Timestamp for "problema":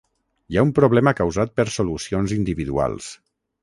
0.79-1.15